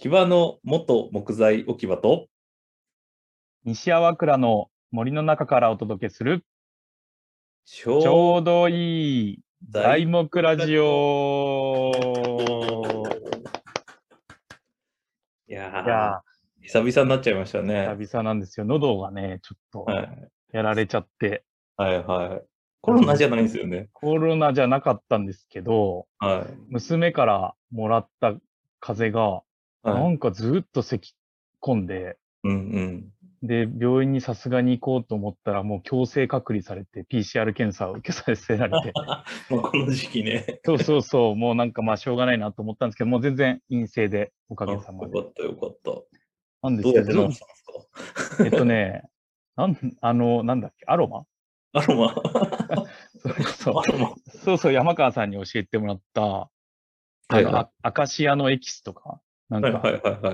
[0.00, 2.28] 木場の元木材置き場と、
[3.66, 6.42] 西粟倉の森の中からお届けする、
[7.66, 11.92] ちちょうどいい材木ラジオ。
[15.46, 17.94] いやいやー、久々になっちゃいましたー、ね。
[17.98, 18.64] 久々なんですよ。
[18.64, 21.44] 喉がね、ちょっとはい、やられちゃって、
[21.76, 22.42] はい、はい。
[22.80, 23.90] コロナじゃないんですよね。
[23.92, 26.54] コロナじゃなかったんですけど、はい。
[26.70, 28.32] 娘からもらった
[28.80, 29.42] 風邪が、
[29.82, 29.94] は。
[30.00, 31.14] ないんかずっと咳
[31.62, 33.12] 込んで、うんうん。
[33.42, 39.24] で、病院にさすがに行こうと思ったら、もう強制隔離されて、PCR 検査を受けさせられて、 ま
[39.58, 40.60] あこの時期ね。
[40.64, 45.12] そうそうそう、もうなんかまあしょうがないなと思ったんですけど、もう全然陰性で、おかあよげさまで。
[45.12, 45.90] かった、よかった。
[46.62, 47.54] なんですけどどうやって治、したんで
[48.22, 48.44] すか？
[48.44, 49.02] えっとね、
[49.56, 51.24] なん、あの、なんだっけ、アロマ？
[51.72, 52.14] アロマ？
[53.20, 54.14] それこそア、ロマ？
[54.26, 56.50] そうそう、山川さんに教えてもらった、は
[57.40, 59.82] いはあのアアカシアのエキスとか、なんか。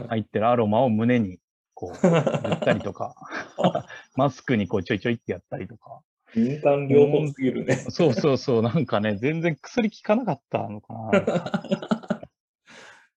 [0.08, 1.38] 入ってるアロマを胸に、
[1.74, 2.18] こう、塗
[2.54, 3.14] ったりとか、
[4.14, 6.02] マスクにこうちょいちょいってやったりとか。
[6.34, 7.76] 民間療法すぎるね。
[7.88, 11.10] そうそうそう、なんかね、全然薬効かなかったのかな。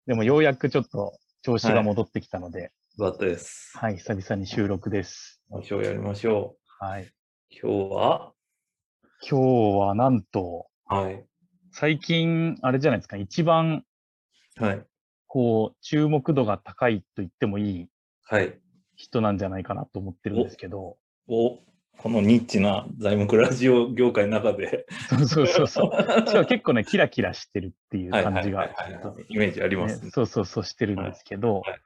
[0.05, 3.77] でもようやくちょっと調子が戻ってきたので、よかったです。
[3.77, 5.41] はい、久々に収録です。
[5.49, 7.03] ましょうやりましょはい。
[7.03, 7.13] う。
[7.49, 8.33] 今日は？
[9.27, 9.39] 今
[9.73, 11.25] 日はなんと、はい。
[11.71, 13.83] 最近、あれじゃないですか、一番、
[14.55, 14.85] はい。
[15.37, 17.87] こう、注目度が高いと言ってもいい
[18.23, 18.59] はい。
[18.95, 21.59] 人なんじゃないかなと思ってるんですけど、お、
[21.99, 24.87] このニッチな材木ラジオ業界の中で。
[25.19, 26.01] そうそうそうそう。
[26.27, 30.05] しかも結構ね、キラキラしてるっていうはい感じがはいはいはいイメージありますね。
[30.05, 31.79] ねそうそうそうしてるんですけど、はい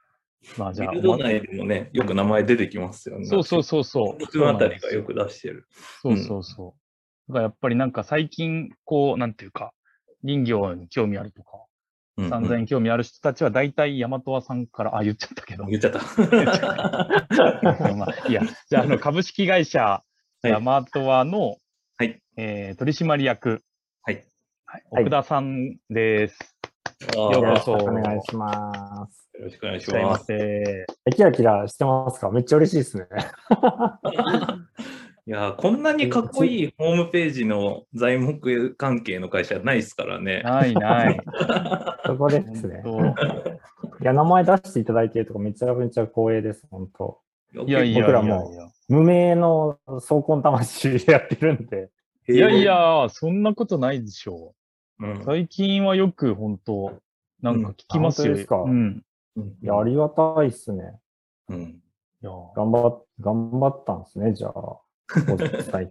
[0.56, 3.26] まあじゃあ、ビルド内でもね、よく名前出てきますよね。
[3.26, 4.18] そうそうそうそう。
[4.18, 5.68] 僕のあたりがよく出してる。
[6.00, 6.74] そうそうそ
[7.28, 7.32] う。
[7.32, 9.74] だからやっぱりなんか最近、こう、なんていうか、
[10.24, 11.66] 林業に興味あるとか、
[12.18, 15.64] 散々に興味ある人たちは大体大和和さんから、あ、言っちゃったけど。
[15.66, 16.00] 言っちゃった。
[17.96, 20.02] まあ、いや、じゃあ、あの、株式会社
[20.44, 21.56] い大和和の、
[21.96, 23.62] はいえー取締役、
[24.02, 24.26] はい。
[24.66, 26.38] はいはい奥田さんです。
[27.14, 29.30] よようこそよろしくお願いします。
[29.38, 30.26] よろしくお願いしまます。
[31.14, 32.30] キラキラしてますか？
[32.30, 33.06] めっちゃ嬉しいですね。
[35.24, 40.42] いやー、こんなにかっこいいホームページの材木関係の会社ないですからね。
[40.42, 41.20] ないない。
[42.04, 42.82] そこですね。
[42.84, 43.14] 本
[44.00, 47.20] いや、名前出していただいてるとかめちゃめちゃ光栄です、本当。
[47.54, 48.50] 当いやいやいや僕らも。
[48.88, 51.90] 無名の走魂魂でやってるんで。
[52.28, 54.54] いやいや、そんなことないでしょ
[54.98, 55.22] うんう。
[55.24, 56.94] 最近はよく本当、
[57.40, 58.32] なんか聞きますよ。
[58.32, 59.04] うんですかうん。
[59.36, 60.98] うんいや、ありがたいっすね。
[61.48, 61.60] うん
[62.22, 64.78] いや頑張っ、頑張ったんですね、じゃあ。
[65.30, 65.86] お伝えてい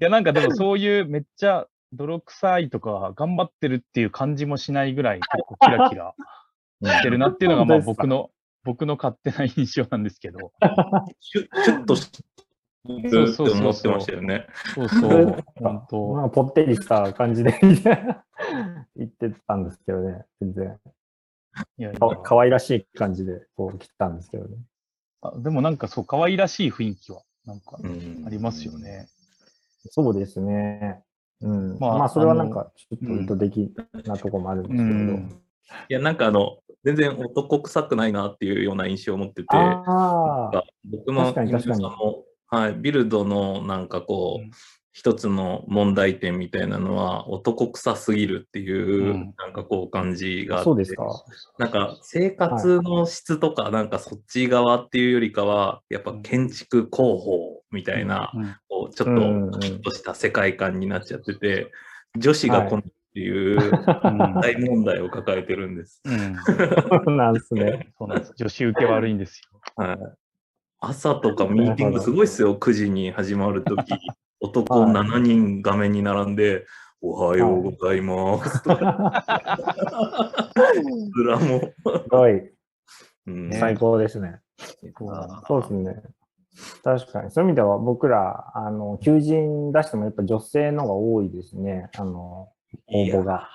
[0.00, 6.14] や、なんかでもそういうめっちゃ泥臭いとか頑張ってるっていう感じもしないぐらい結構キラキラ
[6.82, 8.30] してるなっていうのがまあ僕の、
[8.64, 10.52] 僕の勝手な印象なんですけど。
[11.20, 12.22] シュシュッとして
[12.86, 14.46] るって思ってましたよね。
[14.74, 15.44] そうそう。
[15.56, 16.16] 本当。
[16.16, 17.58] なんかぽってりした感じで
[18.96, 20.78] 言ってたんですけどね、全然。
[21.76, 24.56] いやいやか可愛らしい感じでこう切ったんですけどね。
[25.22, 29.08] あでもなんかそう、可愛らしい雰囲気はなんかうんありますよね。
[29.90, 31.02] そうですね。
[31.40, 31.78] うん。
[31.78, 33.74] まあまあ、それはなんか、ちょっと意図的
[34.06, 35.12] なところもあるんうですけれど。
[35.16, 35.42] ん。
[35.88, 41.84] いや、なんかあの、全然男臭くないなっていうような印象を持ってて、あなんあ、か僕も確かに確かに
[42.52, 44.50] はい、ビルドのなんかこう、うん
[44.92, 51.04] 一つの問題点みたいなのは男臭すぎるっていう、うんなんかこう感じがあってそうですか？
[51.58, 61.70] なんか生活の質とか、なんかそっち側っていうよりかは、やっぱ建築広報みたいな、うんこうちょっとカッとした世界観になっちゃってて、
[62.18, 66.02] 女子が来ないっていううん大問題を抱えてるんです。
[66.04, 66.36] うん。
[66.36, 67.92] そうなんですね。
[67.98, 68.32] そうなんです。
[68.36, 69.60] 女子受け悪いんですよ。
[69.84, 69.98] はい、
[70.80, 73.82] 朝とかミーティングすごいっすよ、9時に始まるとき。
[74.40, 76.66] 男はい7人画面に並んで、
[77.02, 78.62] おはようございます。
[78.62, 79.22] とか、
[81.14, 81.60] うらも。
[81.60, 81.74] す
[82.10, 82.50] ごい、
[83.26, 84.40] うんね最高ですね。
[85.46, 86.02] そうですね。
[86.82, 87.30] 確かに。
[87.30, 91.88] そういう意味では僕ら、あの、求人出してもやっぱ女性の方が多いですね。
[91.96, 92.48] あの、
[92.88, 93.48] 応募が。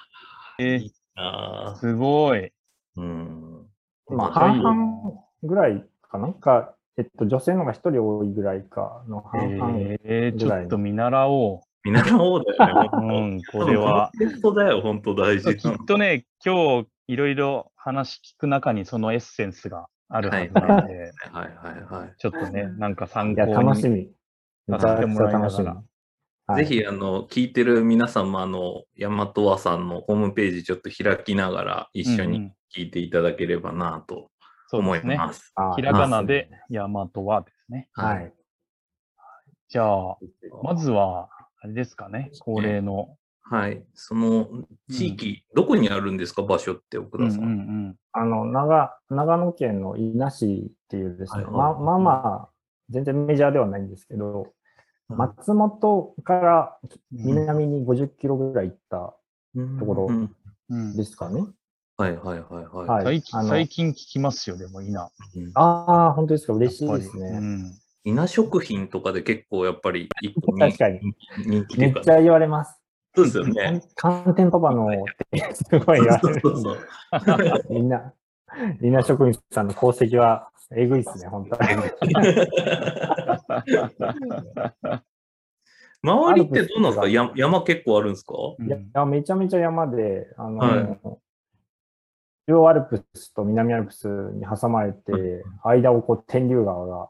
[0.60, 2.52] えーあーすごい。
[2.98, 3.66] うん。
[4.10, 5.14] まあ、半々
[5.44, 6.28] ぐらいかな？
[6.28, 9.78] んか、えっと、女性の方が一人多いぐらいかの半々。
[10.04, 13.12] えー、ちょっと見習お見習おうだよね、う。
[13.36, 14.12] ん、これは。
[14.18, 22.14] テストだよ、本当大事きっとね、今日いろいろ話聞く中にそのエッセンスがあるはずなので、はいはいはい。
[22.18, 24.10] ちょっとね、なんか参いや、考に楽しみ。
[24.70, 25.68] させてもらいながら楽しみ。
[25.68, 25.78] はい
[26.58, 34.30] ぜひ、あの、聞いてる皆さんも、あの、ヤマトワさんのホームページちょっと開きながら一緒に聞いていただければなと
[34.82, 35.18] そうですね。
[35.18, 35.52] ます。
[35.56, 37.90] あひらがなで、ヤマトはですね。
[37.94, 38.22] は。
[38.22, 38.34] い。
[39.70, 40.18] じゃあ、
[40.64, 41.30] まずは、
[41.62, 43.18] あれですかね、恒例の。
[43.42, 43.84] はい。
[43.94, 44.48] その
[44.90, 47.90] 地域、どこにあるんですか、場所って奥うんう田さん。
[47.90, 52.12] んあの、長、長野県の伊那市っていうですね、はいはいままあま
[52.46, 52.50] あ、
[52.90, 54.52] 全然メジャーではないんですけど、うん
[55.08, 56.80] 松本から
[57.14, 57.26] うん。
[57.28, 59.16] 南に50キロぐらい行った
[59.54, 60.36] うんところうん
[60.70, 61.44] うんですかね。
[61.98, 62.90] はいはいはいはい。
[62.90, 65.10] はい最近最近聞きますよ、でも、いな。
[65.36, 66.54] うんああ、本当ですか。
[66.54, 67.28] 嬉しいですね。
[67.30, 67.74] うん
[68.08, 71.00] 稲食品とかで結構やっぱり一個人確かに。
[71.38, 72.80] 人気めっちゃ言われます。
[73.16, 73.82] そうですよね。
[73.96, 74.92] 寒天パパのっ
[75.32, 76.70] てすごい言われるんで、
[77.70, 78.14] みんな、
[78.80, 81.62] みんな職人さんの功績はえぐいですね、本当に。
[86.04, 87.08] 周りってどうなんですか？
[87.10, 88.34] 山山結構あるんですか？
[88.60, 91.00] うんいや、めちゃめちゃ山で、あの、はい
[92.48, 97.10] 両アルプスと南アルプスに挟まれて、間をこう天竜川が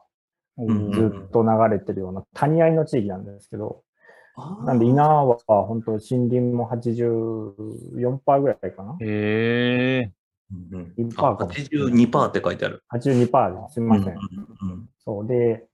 [0.58, 3.82] うんずっと流れてるような谷合の地域なんですけど、
[4.64, 10.12] なんで稲は本当森林も84%ぐらいかなへえ。
[10.72, 12.82] うんうん1%かもしれない82%って書いてある。
[12.92, 14.16] ?82% ですみません。
[15.04, 15.66] そうで、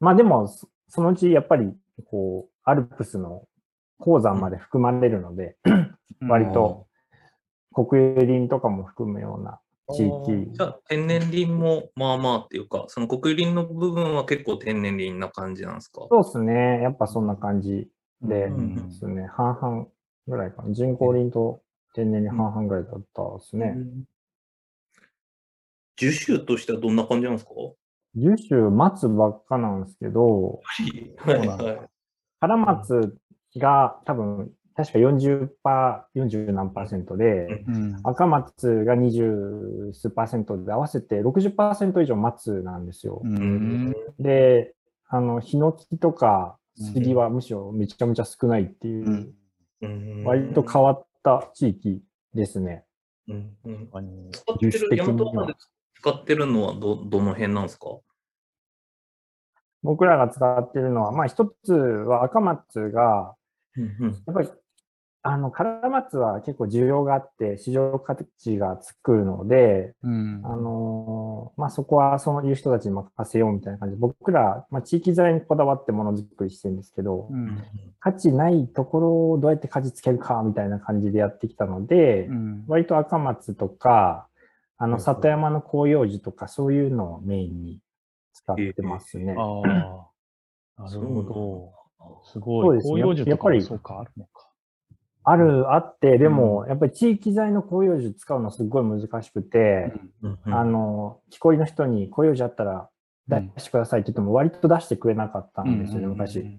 [0.00, 1.72] まあでも、そそのうちやっぱり、
[2.10, 3.44] こう、アルプスの
[3.98, 5.56] 鉱山まで含まれるので、
[6.28, 6.85] 割と
[7.84, 9.60] 国有林とかも含むような
[9.94, 10.50] 地域。
[10.52, 16.06] じゃあ天然林もまあまあっていうか、その国有林の部分は結構天然林な感じなんですか？
[16.10, 16.80] そうですね。
[16.82, 17.88] やっぱそんな感じ
[18.22, 18.88] でうん。
[18.88, 19.26] ですね。
[19.26, 19.86] 半々
[20.26, 20.72] ぐらいかな。
[20.72, 21.60] 人工林と
[21.94, 23.76] 天然林半々ぐらいだったですね。
[25.96, 27.52] 樹種としてはどんな感じなんですか？
[28.14, 30.62] 樹種松ばっかなんですけど、
[32.38, 33.16] カラマツ
[33.58, 35.48] が多分、確か40%、
[36.14, 43.22] 40何パーセントで、うん赤松が20数パーセントで合わせて60%以上松なんですよ。
[43.24, 43.94] うん。
[44.20, 44.74] で、
[45.08, 49.32] あの、ヒノキとか杉はむしろめちゃめちゃ少ないっていう、
[50.24, 52.02] 割と変わった地域
[52.34, 52.84] ですね。
[53.28, 53.88] うんうん。
[54.30, 55.54] 使ってる、ヤマで
[55.94, 57.86] 使ってるのはどどの辺なんですか？
[59.82, 63.34] 僕らが使ってるのは、まあ一つは赤松が、
[63.76, 63.84] や
[64.32, 64.48] っぱり、
[65.28, 70.40] あの、カラマツは結構需要があって、市場価値がつくので、うん。
[70.44, 77.58] あのーまあ、そこはそういう人たちに任せようみたいな感じで、僕ら、まあ、地域材にこだわってものづくりしてるんですけど、うん。
[77.98, 82.64] 価値ないところをどうやって価値つけるかみたいな感じでやってきたので、うん。
[82.68, 84.28] 割と赤松とか、
[84.78, 87.80] あの、里山の広葉樹とかそういうのをメインに
[88.32, 89.34] 使ってますね。
[89.36, 90.06] あ
[90.78, 92.20] あ、なるほど。
[92.24, 92.66] すごい。
[92.66, 93.00] そうですね。
[93.00, 94.45] 広葉樹とやっぱりかもそうか、あるのか。
[95.28, 99.92] ある、あって、でも、やっぱり地域材の広葉樹使うのすごい難しくて、
[100.52, 102.88] あの、木こりの人に広葉樹あったら
[103.28, 106.58] 出してくださいって言っても割と出してくれなかったんですよね、昔。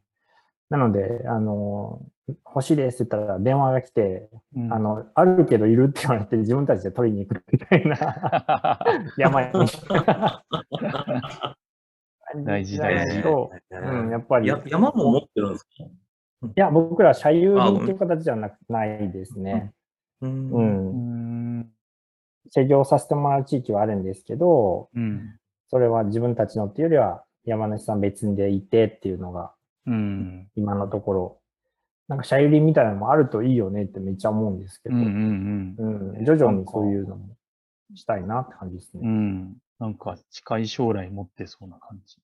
[0.70, 2.02] なので、あの、
[2.46, 4.74] 欲しいですって言ったら電話が来て、うん。
[4.74, 8.80] あの、あるけどいるって言われて自分たちで取りに行くみたいな。
[9.18, 9.50] 山に。
[12.46, 13.24] 大事大事。
[13.24, 14.48] とうん、やっぱり。
[14.50, 15.70] や山も持ってるんですか？
[16.44, 19.74] いや、僕ら社有林っていう形じゃなくないですね。
[20.22, 20.52] ううん。
[20.52, 21.72] うんん。
[22.50, 25.38] 施業させてもらう地域はあるんですけど、うん。
[25.70, 29.54] それは自分たちのっていうよりは山梨さん別でいてっていうのが
[29.86, 30.50] うん。
[30.56, 31.40] 今のところ、
[32.08, 35.76] なんか社有林みたいなのもあるといいよねってめっちゃ思うんですけど、うん
[36.24, 37.36] 徐々にそういうのも
[37.96, 39.02] したいなって感じですうん。
[39.02, 39.10] うね。
[39.10, 39.56] ん。
[39.80, 42.18] なんか近い将来持ってそうな感じ。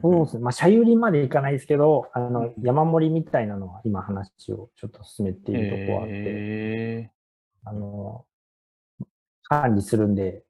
[0.00, 0.42] そうですね。
[0.42, 7.10] まあ、社有林までいかないですけど、あの、山盛りみたいなのは今話をちょっと進めているとこあって、え
[7.64, 8.24] あの、
[9.42, 10.42] 管理するんで、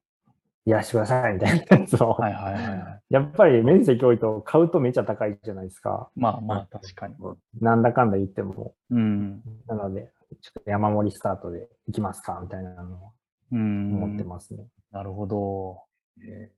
[0.64, 3.00] やらしてくださいみたいなやつを、ーはいはいはいはい。
[3.11, 6.09] やっぱり面積多いと買うとめっちゃ高いじゃないですか。
[6.17, 7.14] まあまあ、確かに。
[7.61, 8.75] なんだかんだ言っても。
[8.91, 9.43] うん。
[9.67, 10.11] なので、
[10.41, 13.12] ちょっと山盛りスタートで行きますかみたいなのを
[13.53, 13.95] うん。
[14.03, 14.67] 思ってますね。
[14.91, 15.83] なるほど。
[16.17, 16.50] ね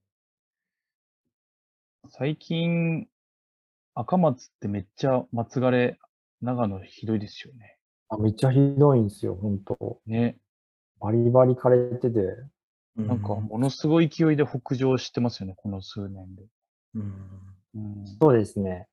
[2.10, 3.08] 最近、
[3.94, 5.98] 赤松ってめっちゃ松枯れ、
[6.42, 7.78] 長野ひどいですよね。
[8.08, 10.38] あめっちゃひどいんですよ、本当ね。
[11.00, 12.20] バリバリ枯れてて。
[12.96, 16.42] なんか、ものすごい勢いで北上してますよね、この数年で。
[16.94, 17.12] うん
[17.74, 18.06] うん。
[18.20, 18.88] そうですね。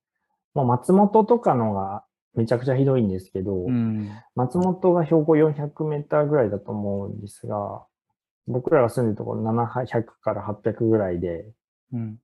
[0.54, 2.04] もう松本とかのが
[2.36, 4.10] めちゃくちゃひどいんですけど、うん。
[4.36, 7.86] 松本が標高400メーターぐらいだと思うんですが、
[8.48, 11.50] 僕らが住んでるところ700から800ぐらいで、
[11.94, 12.18] うん。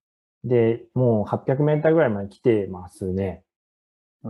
[0.43, 3.43] で、もう800メーターぐらいまで来てますね。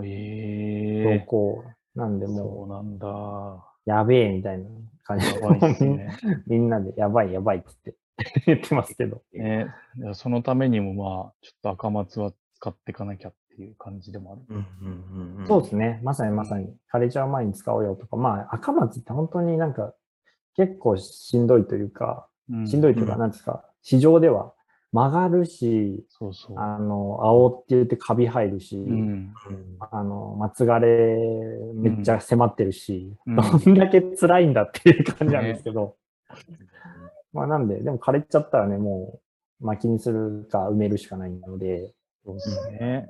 [0.03, 1.63] ええ投稿。
[1.95, 3.07] なんでそもうなんだ。
[3.07, 4.65] う、やべえみたいな
[5.03, 6.17] 感じやばいっすね。
[6.47, 7.95] みんなでやばいやばいっつって
[8.45, 9.21] 言ってますけど。
[9.33, 14.41] ねいやそのためにもまあ、ちょっと赤松は使っていかなきゃっていう感じでもある。
[14.49, 14.65] うんうん
[15.11, 15.99] うんうんそうですね。
[16.03, 16.75] まさにまさに。
[16.91, 18.15] 枯れちゃう前に使おうよとか。
[18.17, 19.93] まあ、赤松って本当になんか
[20.55, 24.53] 結構しんどいというか、うんしんどいというか、うんなんですか、市場では
[24.91, 26.59] 曲がるし、そうそう。
[26.59, 28.91] あの、青って言ってカビ入るし、うん。
[28.91, 29.33] うん
[29.91, 31.17] あの、松枯れ
[31.75, 35.95] めっちゃ迫ってるし、うんどんだけ辛いんだっていう感じなんですけど、
[37.33, 39.19] まあなんで、でも枯れちゃったらね、も
[39.61, 41.93] う薪にするか埋めるしかないので、
[42.25, 43.07] そうですね。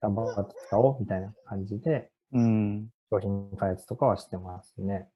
[0.00, 2.88] 頑張って使おうみたいな感じで、うん。
[3.10, 5.08] 商品開発とかはしてますね。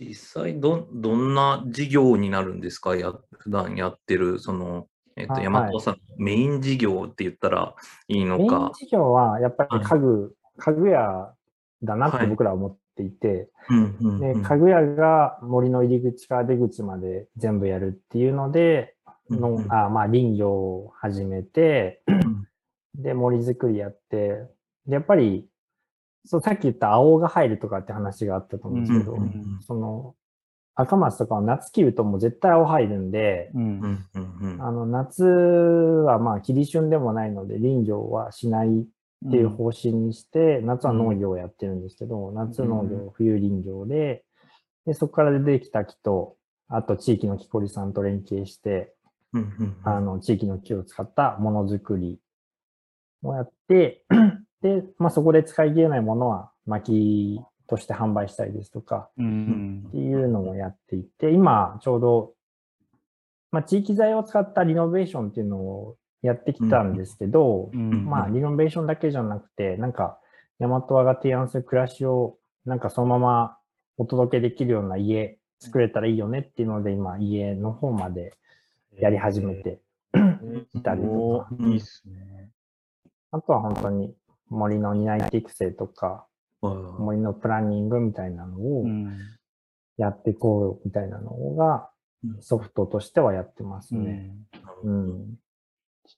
[0.00, 2.96] 実際ど、どんな事業になるんですか？
[2.96, 7.74] や、普段やってる、その、えっと、あ山本さん、メイン事業って言ったら
[8.08, 8.72] いいメインのか。
[8.74, 9.84] 事業はやっぱりはい。
[9.84, 11.34] 家具、家具屋
[11.82, 14.42] だなってはい僕らは思っていて、でうん。
[14.42, 18.96] 家具屋が森の入り口から出口まで全部やるっていうので、
[19.30, 22.02] のあまあ林業を始めて、
[22.94, 24.46] で森作りやって、
[24.86, 25.46] でやっぱり
[26.24, 30.14] そうさっき言った青が入るとかって話があったと思うんですけど、うんうんその
[30.76, 33.62] 赤松とかは夏切るともう絶対青入るんで、うん。
[33.62, 38.68] うんうんうんあの夏はまあ切り旬でもないので林業はしない
[39.26, 44.24] っていう方針にして、夏は農業をやってるんですけど、夏農業、冬林業で、
[44.86, 46.36] で、そこから出てきた木と、
[46.68, 48.92] あと地域の木こりさんと連携して、
[49.32, 49.76] うんうん。
[49.84, 52.18] あの、地域の木を使ったものづくり
[53.22, 54.04] をやって、
[54.64, 62.32] で、まあそこで使い切れないものは薪として販売したりですとか、うんっていうのをやっていて、今ちょうど、
[63.52, 68.06] まあ地域材を使ったリノベーションっていうのをやってきたんですけど、うん。
[68.06, 70.18] まあ、リノベーションだけじゃなくて、なんか、
[70.58, 73.58] 大和和が提案する暮らしを、なんかそのまま
[73.98, 78.32] お届けできるような家作れたらいいよねっていうので、今、家の方まで
[78.98, 79.80] やり始めて
[80.72, 81.08] いたりと
[81.40, 82.48] か、おいいっすね。
[83.30, 84.14] あとは本当に
[84.54, 86.26] 森の担い手育成とか、は
[86.72, 89.18] い森のプランニングみたいなのをうん。
[89.96, 91.90] やっていこうよみたいなのが
[92.24, 94.34] うんソフトとしてはやってますね。
[94.82, 95.34] うんうん。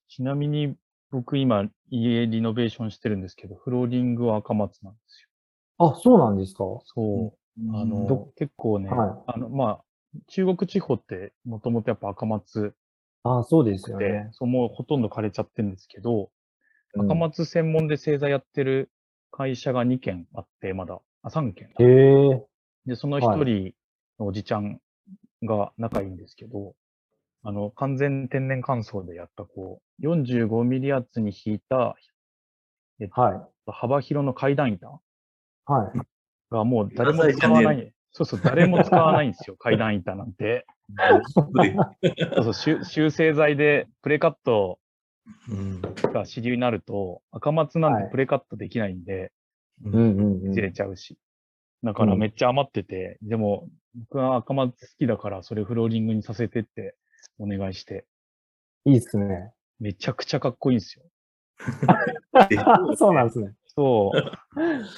[0.09, 0.77] ちなみに、
[1.11, 5.29] 僕今、家リノベーションしてるんですけど、フローリングは赤松なんですよ。
[5.89, 6.65] あ、そうなんですか？
[6.85, 7.77] そう。
[7.77, 9.85] あのど、結構ね、はいあの、まあ、
[10.29, 12.75] 中国地方ってもともとやっぱ赤松
[13.25, 14.29] あ、そうですよで、ね。
[14.33, 16.29] そうもうほとんど枯れちゃってるんですけど、うん
[16.99, 18.91] 赤松専門で製材やってる
[19.31, 21.69] 会社が2軒あって、まだ、あ、3軒。
[21.79, 22.47] へえ。
[22.87, 23.75] で、その一人
[24.19, 24.81] のおじちゃん
[25.43, 26.75] が仲いいんですけど、
[27.43, 31.97] あの、完全天然乾燥でやった、こう、45ミリ圧に引いた、
[33.01, 33.41] えっと、はい。
[33.67, 34.89] 幅広の階段板
[35.67, 36.01] はい。
[36.51, 37.93] がもう誰も使わない。
[38.13, 40.67] そうそう、誰も使わないんですよ、 階段板なんて。
[42.39, 44.86] そうそう修、 修正剤でプレカットうん
[46.13, 49.33] が主流になると、赤松なんはいてプレカットできないんで、
[49.85, 50.53] うんうんうん。
[50.53, 51.19] ずれちゃうし。
[51.83, 56.97] だからうんめっちゃ余ってて、でも僕は赤松好きだからそれフローリングにさせてって
[57.39, 58.07] お願いして、
[58.85, 59.53] いいっすね。
[59.79, 61.05] めちゃくちゃかっこいいんですよ。
[62.97, 63.53] そうなんですね。
[63.67, 64.33] そう。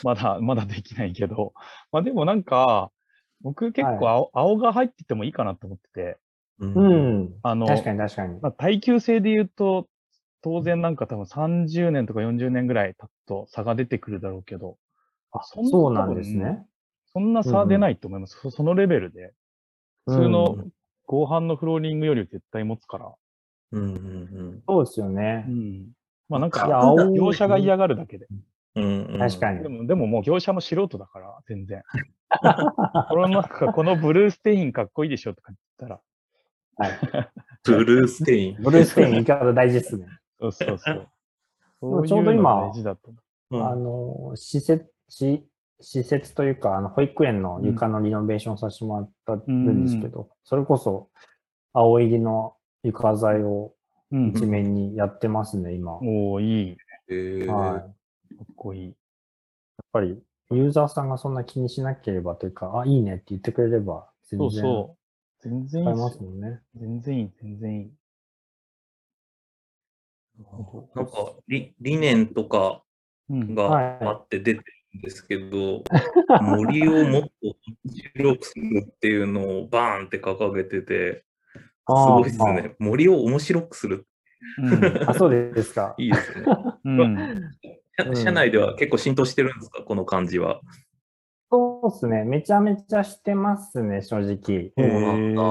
[0.04, 1.52] まだ、まだできないけど。
[1.90, 2.90] まあでもなんか、
[3.40, 6.18] 僕結構青,、青が入っててもいいかなと思ってて、
[6.60, 7.34] うんうん。
[7.42, 8.40] あの、確かに確かに。
[8.40, 9.88] まあ、耐久性で言うと、
[10.42, 14.76] 当然なんか多分30年とか40年ぐらい経つと差が出てくるだろうけど、
[15.32, 16.64] あそんなそうなんですね。
[17.12, 18.38] そんな差出ないと思います。
[18.40, 19.32] そそのレベルで。
[20.06, 20.56] 普通の
[21.06, 23.12] 合板のフローリングより絶対持つから。
[23.72, 25.50] うんうんそうですよねう。
[25.50, 25.88] ん。
[26.28, 28.26] まあなんいやか、青業者が嫌がるだけで。
[28.30, 28.42] うん
[28.76, 29.68] うんうん確かにで。
[29.68, 31.82] も、でももう業者も素人だから、全然。
[33.08, 36.00] このなんか、このブルーステインかっこいいでしょとか言ったら、
[37.64, 38.62] ブルーステイン。
[38.62, 40.06] ブルーステイン言い方大事ですね。
[40.40, 41.08] そうそうそう。
[41.80, 42.72] もそうちょうど今
[43.52, 45.48] あの、施設、し
[45.80, 51.10] 施設というか、あの、保育園の床のリノベーションさせてもらったんですけど、それこそ、
[51.72, 53.72] 青入りの床材を
[54.10, 54.16] う。
[54.16, 55.96] うん一面にやってますね、今。
[55.96, 56.76] おおいい。
[57.46, 57.48] はい。
[57.48, 58.94] やっっこいい。
[59.92, 60.18] ぱり、
[60.50, 65.48] ユーザーさんがそんな気にしなければというか、あ、いいねって言ってくれれば、全そう然そう。
[65.48, 66.08] 全然いいっすよ。
[66.10, 66.60] すもんね。
[66.74, 67.92] 全然いい、全然いい。
[70.94, 71.12] なんか
[71.48, 72.82] 理、理念とか
[73.30, 73.54] うん。
[73.54, 74.64] があって出てる
[74.98, 75.84] んですけど、
[76.40, 77.56] 森をもっと面
[78.16, 81.24] 白くするっていうのをバーンって掲げてて、
[81.86, 82.74] すごいですね。
[82.78, 84.06] 森を面白くする。
[84.58, 85.94] うんあ、そうですか。
[85.98, 86.46] いいですね。
[86.84, 87.50] うん
[88.14, 90.60] 社社内では結構浸透してるんですか、この感じは。
[91.50, 92.24] そうですね。
[92.24, 94.72] めちゃめちゃしてますね、正直。
[94.76, 95.42] そうなんだ。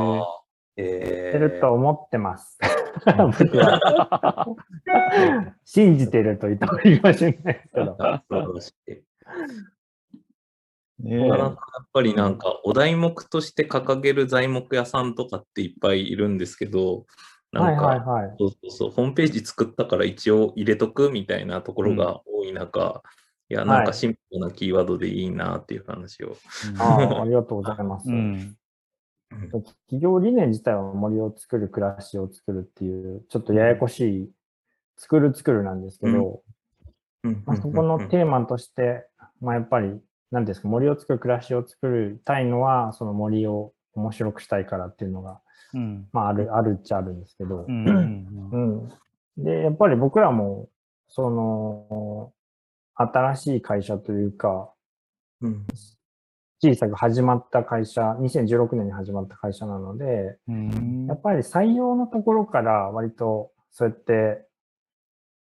[0.77, 2.57] えしてると思ってます。
[3.05, 4.55] 僕は。
[5.65, 7.61] 信じてると言った方がいいかもしれないで
[8.61, 9.01] すけど。
[10.99, 11.57] ねやっ
[11.93, 17.05] ぱりなんかお題目として掲げる材木屋さんとかっていっぱいいるんですけど、
[17.51, 18.35] はないんか、はいはい。
[18.39, 23.03] そうそうそう、ホームページ作ったから一応入れとくみたいなところが多い中、
[23.49, 26.35] いや、なんかシンプルなキーワードでいいなっていう話を。
[26.79, 28.09] ああありがとうございます。
[28.09, 28.57] うん
[29.29, 34.31] 企業理念自体は森を作る、暮らしを作るっていう、ちょっとややこしい、
[34.97, 36.41] 作る作るなんですけど、
[37.45, 39.07] まあ、そこのテーマとして、
[39.41, 45.41] まあ、やっぱり、なんていうんですか、森を作る、暮らしを作りたいのは、その森を面白くしたいからっていうのが、
[45.73, 46.07] うん。
[46.13, 48.49] まあ、ある、あるっちゃあるんですけど、うんうん。
[48.51, 49.43] うん。
[49.43, 50.69] で、やっぱり僕らも、
[51.09, 52.31] その、
[52.95, 54.71] 新しい会社というか、
[55.41, 55.67] うん
[56.59, 64.45] 小さく始まった会社、2016年に始まった会社なので、うんやっぱり採用のところから割とそうやって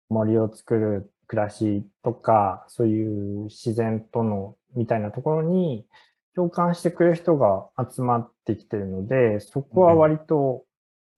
[0.09, 5.87] 森を作る暮らしとか、そういう自然とのみたいなところに
[6.35, 10.65] 共感してくれる人が集まってきてるので、そこは割と、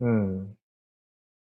[0.01, 0.55] うん、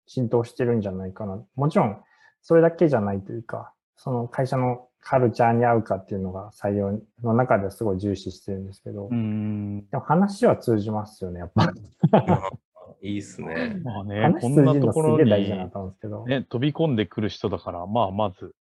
[0.07, 1.41] 浸透してるんじゃないかな。
[1.55, 2.01] もちろん、
[2.41, 11.71] それだけじゃないというか、その会社のカルチャーに合うかっていうのが採用の中ではすごい重視してるんですけど、うんでも話は通じますよね、やっぱ。
[13.01, 13.79] いいっすね。
[13.83, 16.25] まあね、話こんな通じるのすところにげえ大事だなと思うんですけど。
[16.25, 18.53] ね、飛び込んでくる人だから、まあ、まず、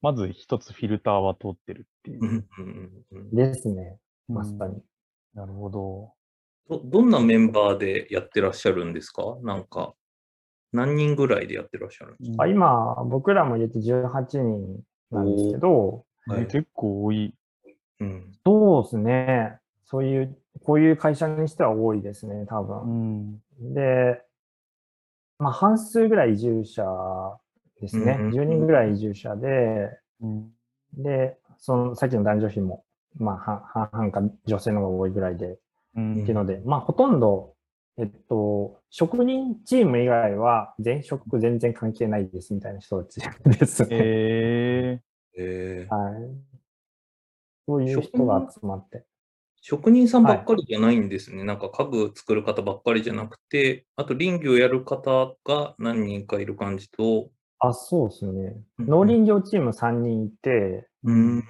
[0.00, 2.44] まず一つフィルターは通ってるっていう
[3.32, 4.82] ですね、うんまさに。
[5.34, 6.12] なるほど。
[6.68, 9.36] どどんなメンバーでやってらっしゃるんですか？
[9.42, 9.94] なんか、
[10.72, 14.80] 何人ぐらいでやってらっしゃるんですあ今、僕らも入れて18人
[15.12, 17.34] なんですけど、か、はいね結構多い。
[18.00, 19.58] うんそうですね。
[19.84, 23.38] そういう、こういう会社にしては多いですね、多う分。
[23.68, 23.74] ん。
[23.74, 24.22] で、
[25.38, 26.84] まあ、半数ぐらい移住者
[27.80, 28.16] ですね。
[28.18, 30.50] うんうん10人ぐらい移住者で、うん。
[30.94, 32.84] で、その、さっきの男女比も、
[33.18, 35.58] まあ、半半々か女性の方が多いぐらいで、
[35.96, 37.54] うんっていうので、まあ、ほとんど、
[37.98, 43.20] えっと、職人チーム以外は、前職全然関係ないですみたいな人たち
[43.58, 43.88] ですね。
[43.90, 45.00] え
[45.38, 46.52] えーはい。
[47.66, 49.04] そういう人が集まって。
[49.60, 51.44] 職人さんばっかりじゃないんですね。
[51.44, 58.56] なんか家具作る方ばっかりじゃなくて、あと林業やる方が何人かいる感じと、あ、そうですね。
[58.80, 61.44] うん農林業チーム3人いて、うん、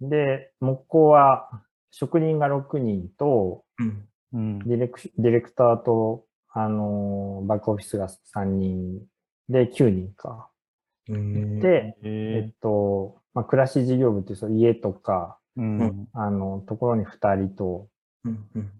[0.00, 1.50] で、木工は
[1.90, 4.58] 職人が6人と、うん、うん。
[4.60, 9.00] ディレクディレクターと、あのーバックオフィスが3人
[9.48, 10.48] で9人か。
[11.08, 12.85] うん、で、ええっと、まあ、
[13.46, 16.08] 暮らし事業部っていうその家とか、ーうん。
[16.12, 17.88] あの、ところに2人と、
[18.24, 18.70] うん、うん、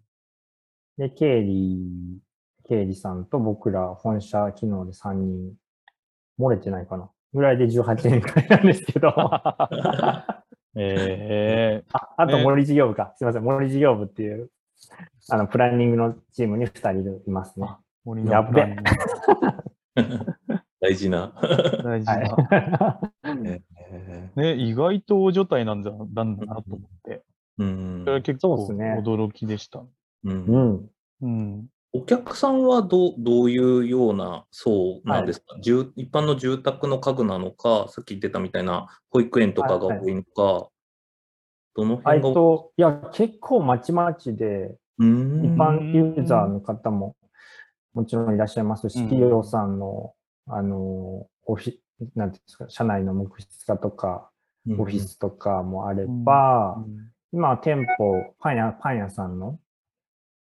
[0.98, 2.20] で、経理、
[2.68, 5.54] 経理さんと僕ら本社機能で3人、
[6.38, 7.10] 漏れてないかな。
[7.32, 11.84] ぐらいで18人くらいなんですけど、 あ、え
[12.16, 12.44] あとね。
[12.44, 13.14] 森事業部か。
[13.16, 14.50] すいません、森事業部っていう、
[15.30, 17.66] あの、プランニングのチームに2人いますね。
[17.66, 20.55] ー、森のやっべプランニン
[20.86, 21.32] 大事な。
[21.40, 23.00] グ大事な。
[24.36, 27.22] ね、意外と大所帯なんだなんだなと思って。
[27.58, 29.82] ーうんそれは結構驚きでした。
[30.24, 30.34] うんい。
[30.34, 30.90] うん。
[31.22, 31.66] うん。
[31.92, 40.68] お客さんはどうどういうような層なんですか、住一般の住宅の家具なのか、さっき言ってたみたいな保育園とかが多いのか、
[41.74, 47.16] どのあえっ辺が、と、いや、結構まちまちで、うん一般ユーザーの方も
[47.92, 50.12] もちろんいらっしゃいますし、うん企業さんの、
[50.48, 51.74] あの、オフィ
[52.14, 54.30] なんていうんですか、社内の木質化とか、
[54.78, 56.84] オフィスとかもあれば、
[57.32, 59.58] 今は店舗、パン屋、パン屋さんの、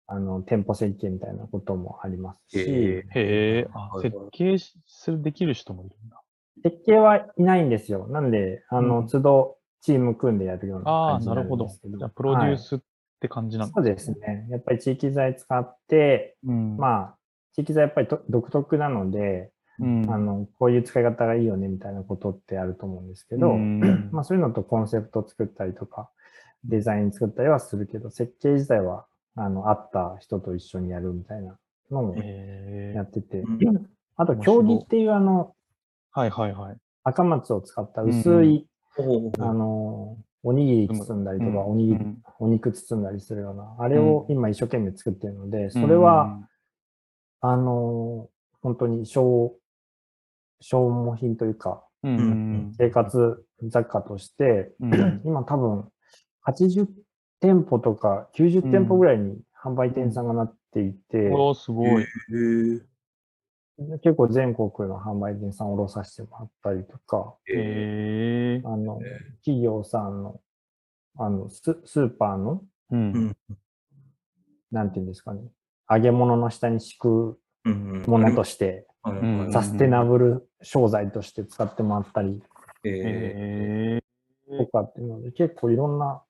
[0.07, 3.67] あの、店舗設計みたいなこともありますし、へえ
[4.03, 6.21] 設計しするできる人もいるんだ。
[6.63, 8.07] 設計はいないんですよ。
[8.09, 11.65] なんで、あの、うん都度チーム組んでやるようなああ、感じにななるほど。
[11.65, 11.99] るんですけど。
[11.99, 12.79] じゃあ、プロデューはいスっ
[13.21, 14.47] て感じなんそうですね。
[14.51, 16.77] やっぱり地域材使って、うん。
[16.79, 17.17] まあ、
[17.53, 19.51] 地域材やっぱりと独特なので、
[19.81, 24.09] うん、あの、こういう使い方がいいよねみたいなことってあると思うんですけど、うん。
[24.13, 26.11] まあそういうのとコンセプト作ったりとか、
[26.65, 31.59] デザイン作ったりはするけど、設計自体は、あの、会った人と一緒にやるみたいな
[31.91, 32.17] のも
[32.95, 33.91] やってて、うん。
[34.17, 35.55] あと、競技っていうあの、
[36.13, 36.77] はいはいはい。
[37.03, 41.73] 赤松を使った薄い、ほうあの、おにぎり包んだりとか、うん。
[41.73, 42.23] おにぎり、うん。
[42.39, 46.49] お肉包んだりするような、あれを今一生懸命作ってるので、それうは、ん
[47.47, 48.31] あの、
[48.63, 49.53] 本当に消、
[50.61, 55.89] 消耗品というか、うんうん生活雑貨として、うん今多分
[56.47, 56.87] 80
[57.41, 62.07] 店舗とか90店舗ぐらいに販売店さんがなっていて、おーすごい。
[64.03, 68.63] 結構全国の販売店さんを卸させてもらったりとか、へえ。
[68.65, 70.41] あのえ、企業さんの、
[71.19, 72.97] あの、ススーパーの、う。
[72.97, 73.37] うんん
[74.71, 75.43] なんていうんですかね、
[75.91, 78.87] 揚げ物の下に敷くうんものとして、
[79.53, 82.43] サステナブル商材として使ってもらったり
[82.85, 84.01] え。
[84.59, 86.23] とかっていうので、結構いろんな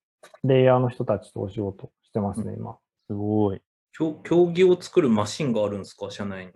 [0.42, 2.76] レイヤーの人たちとお仕事してますね、今。
[3.06, 3.60] すごい。
[3.92, 6.52] 競競技を作るマシンがあるんですか、社内に？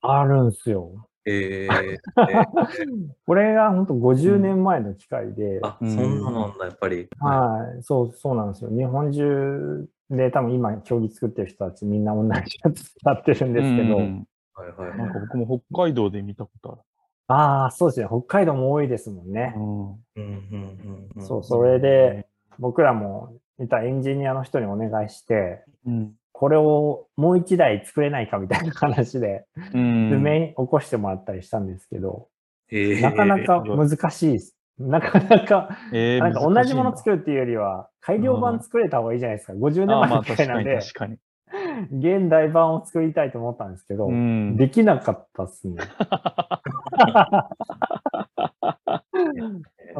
[0.00, 1.08] あるんすよ。
[1.26, 1.68] え
[3.26, 7.08] これが本当50年前の機械で、あ、そんななんだ、やっぱり。
[7.18, 8.70] はい、そう、そうなんですよ。
[8.70, 12.30] 日本中で多分今競技作ってる人たちみんな同じ
[12.62, 16.84] やつ使ってるんですけど、うんはいはいなんか僕も北海道で見たこと
[17.26, 18.06] ああ、そうですね。
[18.06, 19.58] 北海道も多いですもんねあ。
[19.58, 19.60] る。
[19.60, 19.90] うん。
[19.90, 22.26] うんうんうんそう、それで、
[22.58, 26.12] 僕らもいたエンジニアの人にお願いして、うん。
[26.32, 30.10] これをもう一台作れないかみたいな話で、うん。
[30.10, 32.28] 図面起こしてもらったりしたんですけど、
[32.70, 34.56] えーなかなか難しいです。
[34.78, 39.52] なかなか、えーなんか同じものる作るっていうよりは、改良版作れた方がいいじゃないですか。
[39.54, 41.16] 50年あー前のまあ確か機械なんで、に確かに。
[41.92, 44.56] 現代版を作りたいと思ったんですけど、うん。
[44.56, 45.76] できなかったっすね。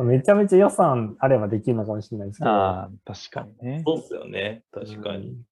[0.05, 2.51] めちゃめちゃ予算あればできるのかもしれないですけど。
[2.51, 3.83] ああ、確かにね。
[3.87, 4.65] そうっすよね。
[4.73, 5.29] 確かに。
[5.29, 5.43] うん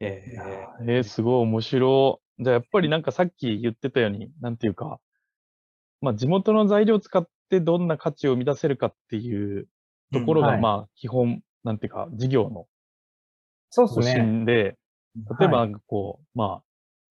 [0.00, 2.44] えーーえーすごい面白い。
[2.44, 5.00] じゃあやっぱりなんかさっき言ってたように、なんていうか、
[6.00, 9.66] まあ地元の材料を使ってどんな価値を生み出せるかっていう
[10.12, 12.66] ところが、うんはいまあ基本、なんていうか、事業の方
[13.70, 14.22] そうですね。
[14.22, 14.76] 針で、
[15.16, 16.62] 例えばはなんかこう、まあ、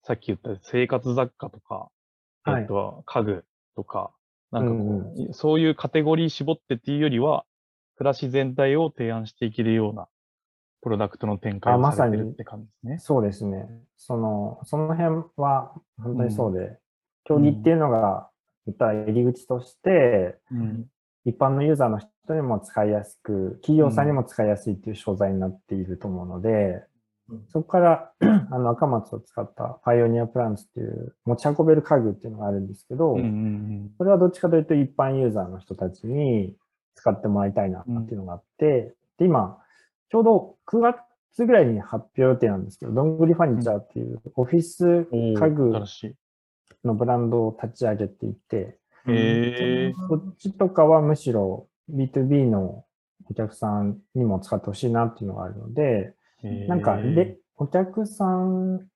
[0.02, 1.88] さっき言った生活雑貨とか、
[2.44, 3.44] はいえっと、家具
[3.76, 4.10] とか、
[4.50, 7.44] なんかこう、うんそういうカテゴリー絞ってっていうよりは、
[7.96, 10.08] 暮らし全体を提案していけるような
[10.82, 12.98] プロダクトの展開をあまされてるって感じですね。
[13.00, 13.68] そうですね。
[13.96, 16.78] その、その辺は本当にそうで、
[17.24, 18.30] 競技っていうのが、
[18.66, 20.86] 言ったら入り口として、うん。
[21.24, 26.82] 一般のユーザーの人にも使いやすく、企業さんにも使いやすいっていう商材になっていると思うので、うん
[27.52, 28.12] そこから
[28.50, 36.54] あの赤松を使ったパイオニアプランツっていう持ち運べる家具っていうのがあるんですけど、うんうんそれはどっちかというと一般ユーザーの人たちに
[36.94, 39.58] 使ってもらいたいなっていうのがあって、で、今、
[40.10, 45.34] ちょうど9月ぐらいに発表予定なんですけど、どんぐりファニチャーっていうオフィスうん。
[45.34, 45.72] 家具。
[46.84, 49.92] のブランドを立ち上げていて、へえ。
[50.08, 52.84] そっちとかはむしろ B2B の
[53.30, 58.88] お客さんにも使ってほしいなっていうのがあるので、なんか、で、お客さん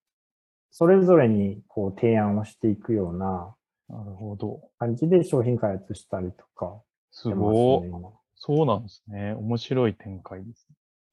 [0.75, 3.55] それぞれにこう提案をしていくような
[3.89, 4.71] なるほど。
[4.79, 7.91] 感じで商品開発したりとかすごい。
[8.35, 9.35] そうなんですね。
[9.35, 10.67] 面白い展開です。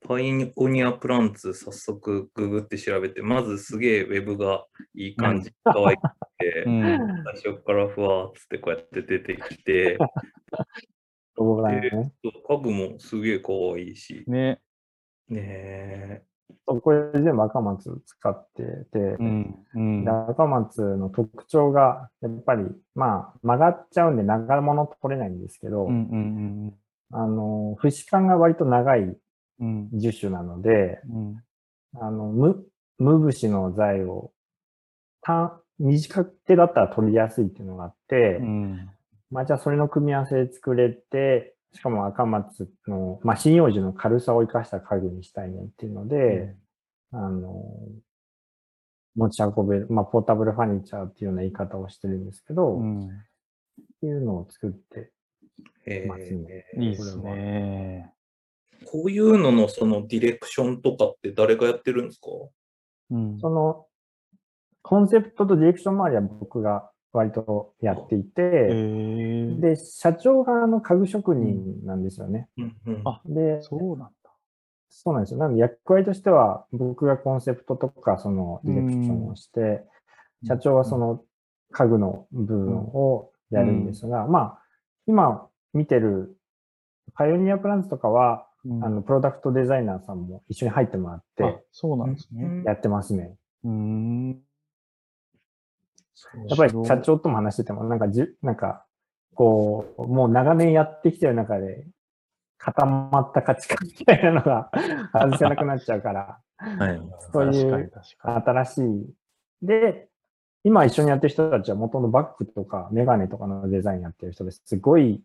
[0.08, 4.66] パイオニアプランツ、早速ググって調べて、まずすげえウェブが
[4.96, 6.02] いい感じ、可愛く
[6.38, 6.98] て、 うん。
[7.44, 9.98] 最初からふわーっつってこうやって出てきて、
[11.36, 12.14] そうだね。
[12.24, 14.62] 家具もすげえ可愛いし、ね。
[15.30, 16.24] ねえ。
[16.68, 19.66] そうこれ全部赤松使ってて、うん。
[19.76, 20.12] うんで。
[20.12, 22.66] 赤松の特徴が、やっぱり、
[22.96, 26.74] まあ、曲がっちゃうんで長物取れないんですけど、うんうん
[27.12, 29.18] あの、節感が割と長い
[29.60, 29.90] うん。
[29.94, 31.44] 樹種なので、うん。
[32.00, 32.66] あの、無、
[32.98, 34.32] 無節の材を、
[35.22, 38.90] 短、短手だったら取りやすいっていうのがあって、うん。
[39.32, 46.56] まあじゃあそれの組み合わせで作れて、しかも赤松の、まあ針葉樹の軽さを生かした家具にしたいねっていうので、
[47.12, 47.64] あの、
[49.16, 53.10] 持ち運べる、まあポータブルファニチャーっていうような言い方をしてるんですけど、っうん。
[54.02, 55.12] ていうのを作って
[55.86, 56.66] えますね。
[56.78, 58.14] ーいいですね。
[58.86, 62.28] こういうののそのディレクションとかって誰がやってるんですか？
[63.12, 63.40] うん。
[63.40, 63.86] その、
[64.82, 69.56] コンセプトとディレクション周りは僕が割とやっていへて、え。
[69.60, 72.50] で、社長があの家具職人なんですよね。
[72.58, 74.32] うんうんあで、そうなんだ。
[74.90, 75.40] そうなんですよ。
[75.40, 79.84] なので役割としては、僕がコンセプトとかそのディレクションをして、
[80.46, 81.24] 社長はその
[81.72, 84.60] 家具の部分をやるんですが、まあ、
[85.08, 86.38] 今見てる
[87.14, 92.64] パイオニアプランツとかは、うんあの、プロダクトデザイナーさんも一緒に入ってもらっあて、そうなんですね。
[92.66, 93.36] やってますね。
[93.64, 94.40] うーん。
[96.48, 98.86] やっぱり社長とも話してても、なんかじゅ、なんか、
[99.36, 101.88] こう、もう長年やってきてる中で、
[102.58, 104.70] 固まった価値観みたいなのが
[105.14, 107.02] 外せなくなっちゃうから、はい。
[107.32, 107.92] そういう。
[108.22, 109.14] 新しい。
[109.62, 110.10] で、
[110.64, 114.62] 今一緒にやってる人たちは元のバッグとかメガネとかのデザインやってる人です。
[114.66, 115.24] すごい、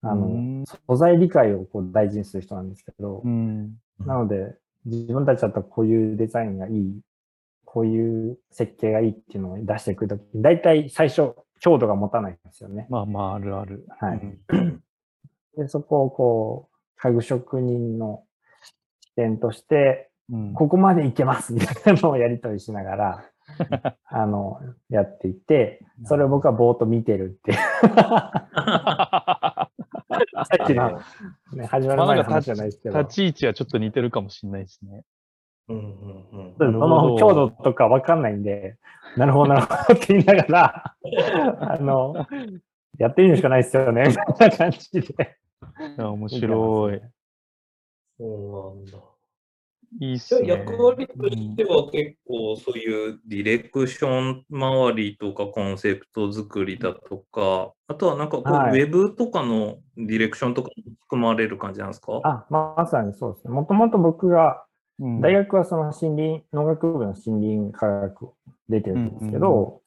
[0.00, 3.76] あの、うん素材理解をこう大事にする人なんですけど、うん。
[4.00, 7.00] なので、自分たちだったらこういうデザインがいい、
[7.72, 12.86] こういう設計がいいっていうのを出してくるときに、大体最初、強度が持たないんですよね。
[12.90, 13.86] まあまあ、あるある。
[13.98, 14.82] はいうん
[15.56, 18.24] で、そこをこう、家具職人の
[19.00, 20.52] 視点として、うん。
[20.52, 23.24] ここまでいけますみたいなのをやり取りしながら、
[24.04, 27.56] あの、やっていて、それを僕はぼーっと見てるっていう。
[30.44, 31.00] さっきの、
[31.54, 35.04] ね、始まる前の話じゃないですけど、立ち位置はちょっと似てるかもしれないですね。
[35.72, 35.78] うん
[36.32, 38.76] うんうんそなるほどの強度とかわかんないんで、
[39.16, 40.94] なるほど、なるほどって言いながら、
[41.72, 42.26] あの、
[42.98, 45.36] やってみるしかないですよね、みたいな感じで。
[45.96, 47.00] いや面白い。
[48.18, 48.98] そうなんだ。
[50.00, 50.48] いいっすね。
[50.48, 54.08] 役割としては結構そういうディレクショ
[54.38, 62.20] ン周りとかコンセプト作りだとか、あとはなんかこう、はいウェブとかのディレクションとかも含まれる感じなんですか？
[62.24, 63.52] あ、ままさにそうですね。
[63.52, 64.64] もともと僕が、
[65.00, 65.20] うん。
[65.20, 68.34] 大学はその森林、農学部の森林科学を
[68.68, 69.82] 出てるんですけど、うんうん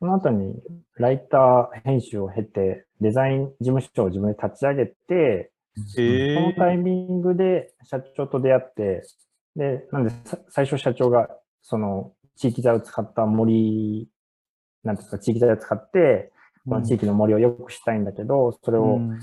[0.00, 0.54] その後に
[0.96, 5.50] ライター編集を経て、デザイン事務所を自分で立ち上げて、
[5.98, 9.02] えそのタイー、ミングで社長と出会って、
[9.56, 11.28] で、なんでさ最初社長が
[11.62, 14.08] その地域材を使った森、
[14.84, 16.32] なんですか、地域材を使って、
[16.64, 19.18] この地域の森を良くしたいんだけど、それをうん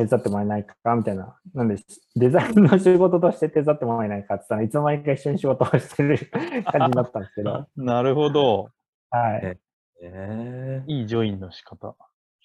[0.00, 1.36] 手伝ってもらえないかみたいな。
[1.52, 1.76] なんで、
[2.16, 6.30] デザインの仕事として手伝ってもらえないかって言ったらいつの間にか一緒に仕事をしてる
[6.64, 8.70] 感じになったんですけど、 なるほど。
[9.10, 9.58] はい。
[10.02, 11.94] えいいジョインの仕方。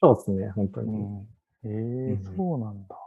[0.01, 0.91] そうですね、本当に。
[0.91, 1.27] うん、
[1.63, 2.97] えーうんそうなんだ。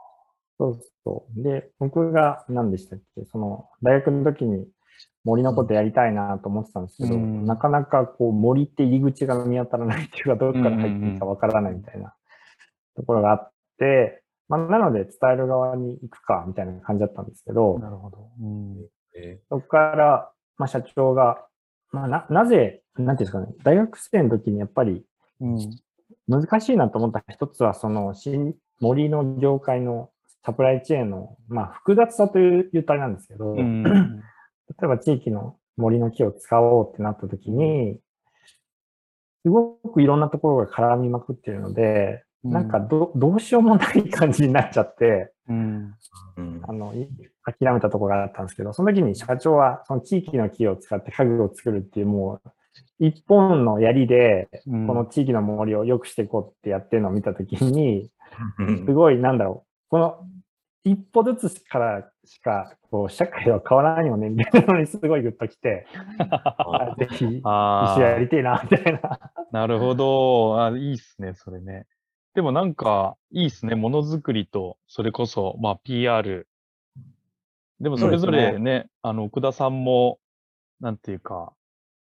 [0.58, 1.42] そうそう。
[1.42, 4.66] で、僕が何でしたっけ、その、大学の時に
[5.24, 12.14] 森のことやりたいなと思ってたんですけど、うんなかなかこう森って入り口が見当たらないっていうか、どこから入っていいかわからないみたいな
[12.96, 18.30] ところがあって、まあ、なので伝える側に行くか、みたいな感じだったんですけど、なるほど。
[18.40, 18.76] うん。
[19.14, 21.44] えそこから、まあ、社長が、
[21.92, 25.04] まあ、な、なぜ、なんていうんですかね、大学生の時にやっぱり
[25.40, 25.58] うん。
[26.26, 30.10] 難しいなと思った一つは、その、新、森の業界の
[30.44, 33.82] サプライチェーンの、まあ、複雑さという言ったらなんですけど、うん。
[33.84, 33.92] 例
[34.84, 37.98] えば地域の森の木を使おうってなった時に、
[39.42, 45.94] すごくいろんなところが絡みまくってるので、なんかどどうしようもない感じになっちゃって、うん。
[46.36, 46.60] うん。
[46.62, 47.08] あの、い
[47.44, 52.50] 諦めたところがあったんですけど、その時に社長はその地域の木を使って家具を作るっていうもう、
[53.00, 54.86] 一本の槍で、うん。
[54.86, 58.10] この地域の森を良くしていこうってやってるのを見た時に、
[58.58, 58.86] うん。
[58.86, 60.26] すごい、なんだろう、この
[60.84, 65.86] 一歩ずつからしか、こう、社会は変わらないよね、みたいなのにすごいグッときて、
[66.20, 69.18] あぜひ、一緒やりてえな、みたいな。
[69.50, 70.62] なるほど。
[70.62, 71.86] あいいっすね、それね。
[72.38, 73.74] でもなんか、いいっすね。
[73.74, 76.46] ものづくりと、それこそ、まあ、PR。
[77.80, 80.20] でもそれぞそうですれね、あの、奥田さんも、
[80.78, 81.52] なんていうか、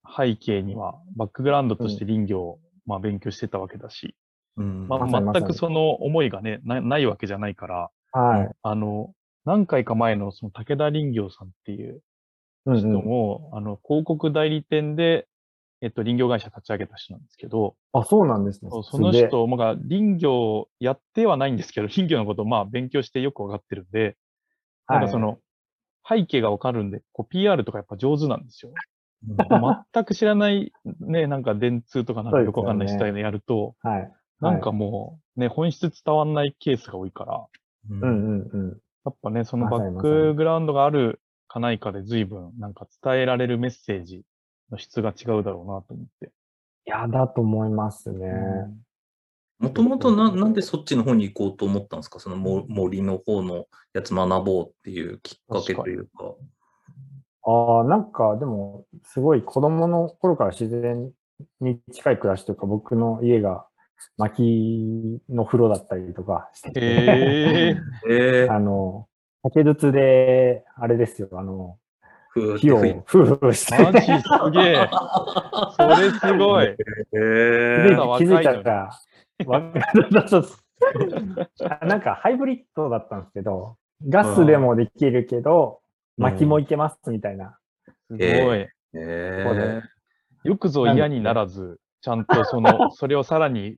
[0.05, 4.17] 背景には、バックグラウンドとして林業を、まあ、勉強してたわけだし、
[4.57, 8.51] うんまあ、まさにまさに全くその思いがね、なないわけじゃないから、はい。
[8.65, 12.03] あの、何回か前のその武田林業さんっていう
[12.65, 15.29] 人うんうん、も、あの、広告代理店で、
[15.81, 18.71] えっと、林業会社立ち上げた人なんですけど、あ、そうなんですね。
[18.71, 24.17] その人、まあ、林業やってはないんですけど、林業のことをまあ勉強してよくわかってるんで、
[24.89, 25.39] なんかその、
[26.09, 28.73] 背景がわかるんで、こう PR とかやっぱ上手なんですよ。
[29.93, 34.01] 全く知らないね、なんか電通とかなんかよくわかんないそうでやると、はい。
[34.03, 34.13] はい。
[34.41, 37.47] なんかもうね、本質伝わんないケースが多いから、
[37.91, 38.81] うんうんうんうん。
[39.05, 44.25] やっぱね、そのバックグラウンドがあるかないかで随分なんか伝えられるメッセージ
[44.71, 46.27] の質が違うだろうなと思って。
[46.87, 48.29] いや、だと思いますね。
[49.59, 52.21] もともとななんでそっちの方に行こうと思ったんですか？
[52.21, 56.35] そのも森の方のやつ学ぼうっていうきっかけというか。
[57.49, 61.13] ああ、なんか、でも、すごい子供の頃から自然
[61.61, 63.67] に近い暮らしというか、僕の家が
[64.19, 67.77] 薪の風呂だったりとかしてて、へえ
[68.09, 69.07] え ー、あの、
[69.43, 71.79] 竹筒で、あれですよ、あの、
[72.37, 74.07] ふー火をふーふうふうして、マジす
[74.51, 74.89] げえ。
[75.77, 76.67] それすごい。
[76.67, 76.77] え
[77.09, 78.91] 気ーづい気づいたら、
[79.47, 79.73] わ
[80.29, 80.57] そうそう
[81.81, 85.87] あなんかハイブリッドだったんですけど、ガスでもできるけど、うん
[86.19, 87.59] 薪もいけますみたいな。
[88.09, 88.67] すごい。
[88.95, 93.77] えここえでよくぞ嫌にならず、ちゃんとその、 それをさらに、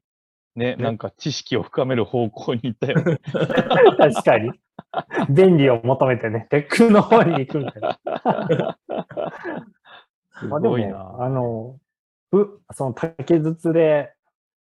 [0.55, 3.19] ね、なんか知識を深める方向に行ったよね。
[3.33, 4.53] 確かに。
[5.31, 7.99] 便利を求めてね、テックの方に行くみたいな。
[10.41, 11.17] すまあでもね、ごいな。
[11.21, 11.77] あの、
[12.31, 14.13] ぶその竹筒で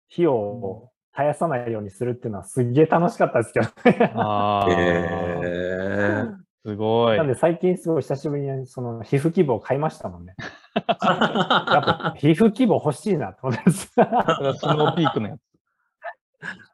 [0.09, 4.11] 火を絶やさないようにするっていうのはすっげえ楽しかったですけどね。
[4.15, 7.27] ああ、へーすごいなん。
[7.27, 10.35] で最近すごい久しぶりにその皮膚規模を買いましたもんね。
[10.75, 13.87] やっぱ皮膚規模欲しいなと思ってます。
[13.87, 15.41] スノーピークのやつ。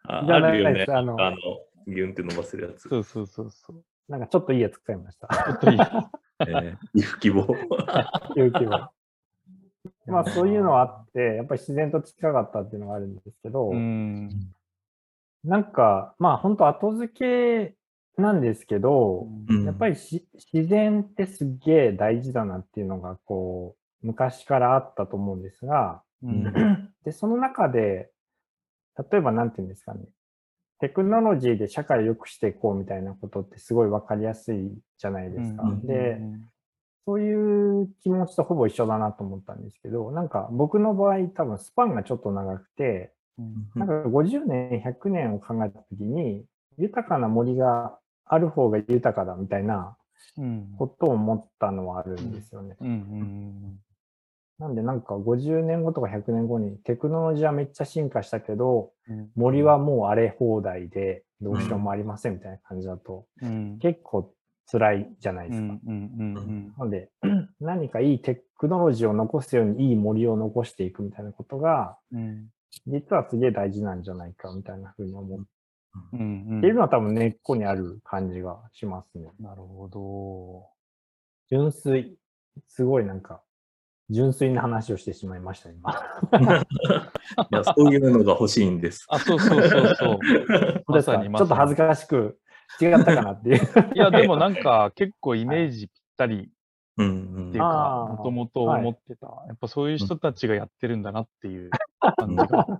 [0.10, 0.86] ああるよね。
[0.90, 1.38] あのあの、
[1.88, 2.88] ギュンって伸ばせるやつ。
[2.90, 3.84] そうそうそうそう。
[4.10, 5.28] なんかちょっといいやつ買いました。
[5.28, 5.80] ちょっといい。
[6.40, 7.44] えー、衣服希望。
[7.44, 8.90] 皮膚規模。
[10.06, 14.30] まあそういうのはあって、やっぱり自然と近かったっていうのがあるんですけど、うん。
[15.44, 17.76] なんかまあ本当後付け
[18.22, 26.94] なんですけど、うんやっぱりし自然ってすっげえ大事だなっていうのがこう昔からあったと思うんですが、うん。
[27.04, 28.12] で、その中で、
[29.12, 30.02] 例えばなんていうんですかね、
[30.80, 35.64] テクノロジーで社会を良くしていこうみたいなことってすごいわかりやすいじゃないですか。
[35.64, 36.20] うんで、
[37.06, 46.44] そういう気持ちとほぼ一緒だなと思ったんですけど、なんか僕の場合多分スパンがちょっと長くて、うんなんか50年、100年を考えたときに、
[46.78, 49.96] 豊かな森がある方が豊かだみたいな
[50.38, 50.76] うん。
[50.78, 52.76] ことを思ったのはあるんですよね。
[52.82, 53.80] うんうん
[54.60, 59.30] なんでなんか50年後とか100年後にテクノロジーはめっちゃ進化したけど、うん。
[59.36, 63.78] 森はもう荒れ放題でどうしようもありませんみたいな感じだと、うん。
[63.80, 64.34] 結構
[64.70, 65.68] 辛いじゃないですか。
[65.86, 67.10] なので、
[67.62, 72.48] 何かいいテクノロジーを残すようにいい森を残していくみたいなことが、うん。
[72.88, 75.46] 実はすげえ大事なんじゃないかみたいなふうに思っ。
[76.62, 79.32] ているのは多分根っこにある感じがしますね。
[79.40, 80.68] なるほど。
[81.50, 82.18] 純粋、
[82.68, 83.42] すごいなんか、
[84.10, 85.92] 純粋な話をしてしまいました、今。
[87.52, 89.06] いや、そういうのが欲しいんです。
[89.10, 90.20] あ、そうそうそうそう。
[90.88, 92.40] まさにちまさにょっと恥ずかしく
[92.82, 93.60] 違ったかなっていう。
[93.96, 96.50] いや、でもなんか結構イメージぴったり
[96.98, 97.52] うんっていううん。
[97.54, 99.28] か、もともと思ってた。
[99.48, 101.70] やっぱそういう人たちがやってるんだなっていう
[102.18, 102.78] 感じが、め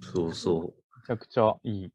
[0.00, 0.72] そうそ
[1.06, 1.86] ちゃくちゃいい。
[1.86, 1.92] う。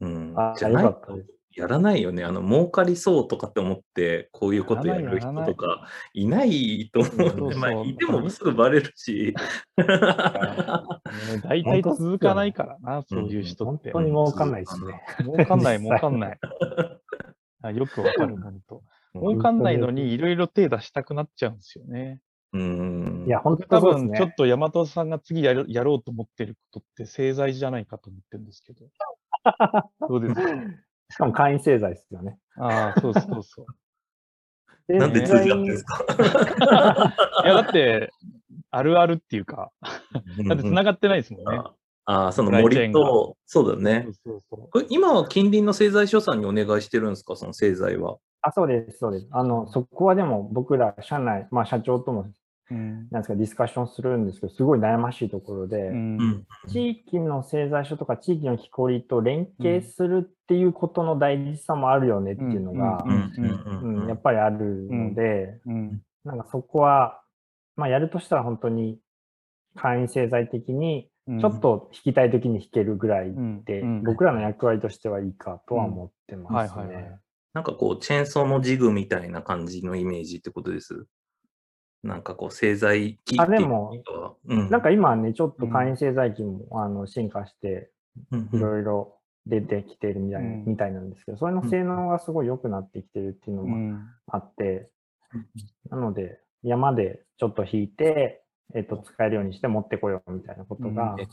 [0.00, 0.54] うんあ。
[0.56, 1.43] じゃないとよかったです。
[1.56, 2.24] やらないよね。
[2.24, 9.34] あの、儲かりそうとかって思って、こういうことやる人とかいないと思うんで、そうそうまあ、いてもすぐバレるし。
[9.78, 9.84] ね、
[11.42, 13.92] 大体続かないからな、 そういう人って。
[13.92, 15.02] 本当に儲かんないですね。
[15.20, 16.38] 儲かんない、 儲かんない。
[17.62, 18.82] あよくわかる、本当。
[19.14, 22.20] 儲かんないのに、いろいろ手出したくなっちゃうんですよね。
[22.52, 23.24] うん。
[23.26, 24.34] いや、本多当そうです分、ちょっね。
[24.36, 28.86] と大和さんが次やるやろうと思ってることって製剤じゃないかと思ってるんですけど。
[30.08, 30.42] どうですか？
[31.14, 32.36] しかも会員製剤ですよね。
[32.56, 33.66] ああ、そうそうそう。
[34.88, 36.04] で なんで通じ合ってんですか？
[37.44, 38.12] いや、だって、
[38.72, 39.70] あるあるっていうか、
[40.48, 41.62] だって繋がってないですもんね。
[42.06, 44.40] ああ、その森と、そうだねそう。
[44.50, 48.18] そうそこれ今は近隣の製材所さんにお願いしてるんですか、その製材は。
[48.42, 49.28] あ、そうです、そうです。
[49.30, 52.26] あの、そこはでも僕ら社内、まあ社長とも。
[52.70, 55.92] なんですか、ディスカッションするんですけど、すごい悩ましいところで。
[56.68, 63.04] 地域の製材所とか地域の木こりと連携するっていうことの大事さもあるよねっていうのが
[64.08, 66.02] やっぱりあるので、うん。
[66.24, 67.20] なんかそこは、
[67.76, 68.98] まあやるとしたら本当に
[69.76, 73.32] 会員製剤的に、うんちょっと弾きたい時に弾けるぐらい
[73.64, 77.16] で、うん僕らの役割としてはいいかとは思ってますうんはいはいはね。
[77.54, 81.06] なんかこう、チェーンソーのジグみたいな感じのイメージってことです？
[82.04, 83.92] なんかこう、製材機あでも
[84.44, 87.90] うん、なんか今はね、ちょっと会員製剤機も、あの進化して、
[88.30, 90.64] うんいろいろ出てきてるみたい,、うん。
[90.66, 94.06] みたいなんですけど、それの性能がすごい良くなってきてるっていうのもうん。
[94.26, 94.90] あって、
[95.34, 95.46] うん
[95.90, 101.26] なので、山でちょっと引いて、えっと、使えるようにして持ってこようみたいなことがえ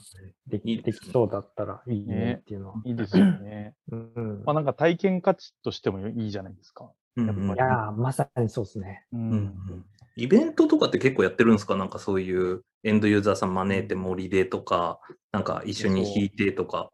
[0.47, 0.99] でき,、いいですね。
[0.99, 2.37] できそうだったらいいねね。
[2.41, 2.75] っていうのは。
[2.83, 3.75] いいですよね。
[3.91, 4.43] うん。
[4.43, 6.91] まあなんか体験価値としてもいいじゃないですか。
[7.15, 7.55] うんうん。
[7.55, 9.05] いやー、まさにそうですね。
[9.13, 11.75] ううんうんイベントとかって結構やってるんですか？
[11.75, 14.99] なんかそういうエンドユーザーさん招いて森でとか、
[15.31, 16.89] なんか一緒に弾いてとか。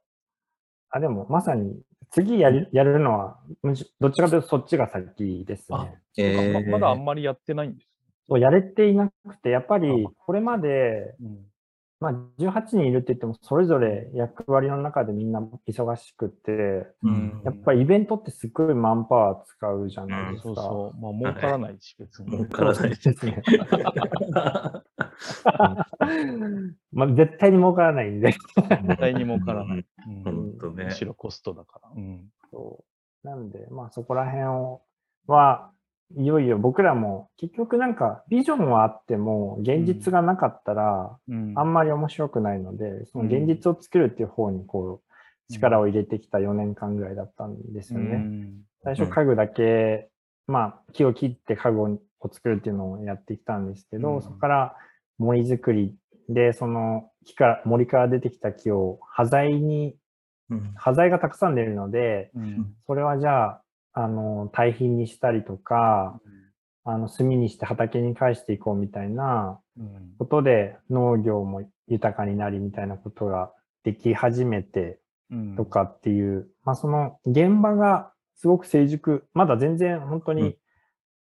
[0.90, 6.00] あ、でもまさに次やるやるのは、むしどっちかというとそっちが先ですあね。
[6.18, 7.88] えーままだあんまりやってないんです。
[8.30, 11.46] そうやれていなくて、やっぱりあこれまで、うん。
[12.00, 20.44] まあ、18人いるって言っても、それぞれ役割の中でみんな忙しくて、うんやっぱりイベントってすっごいマンパワー使うじゃないですか。
[20.44, 21.02] そうそう。
[21.02, 22.32] まあ儲からないし、別に。
[22.32, 23.42] 儲からないですね。
[26.92, 28.32] まあ、絶対に儲からないんで。
[28.32, 29.78] 絶対に儲からない。
[29.78, 31.90] うん本当ねむしろコストだから。
[31.96, 32.30] うん。
[32.52, 32.84] そ
[33.24, 34.82] うなんで、まあそこら辺を
[35.26, 35.72] は、
[36.16, 41.54] いよいよ僕らも結局なんかビジョンはあっても現実がなかったらうん。
[41.56, 45.02] あんまり面白くないので、その現実を作るっていう方にこ
[45.50, 48.16] う力を入れてきた4年間ぐらいだったんですよね。
[48.16, 48.62] うん。
[48.84, 50.10] 最初家具だけ、
[50.48, 52.00] まあ木を切って家具を
[52.32, 54.22] 作るっていうのをやってきたんですけど、うん。
[54.22, 54.76] そこから
[55.18, 55.96] 森作り
[56.30, 59.96] で、その木から、森から出てきた木を端材に、
[60.76, 62.32] 端材がたくさん出るので、
[62.86, 63.62] それはじゃあ、
[63.98, 66.22] あの、堆肥にしたりとか、
[66.84, 69.60] あの、炭にして畑に返していこうみたいな
[70.20, 73.52] ことで農業も豊かになりみたいなことが
[73.84, 75.00] でき始めて
[75.56, 80.58] とかっていう、まあその現場がすごく成熟、まだ全然本当に、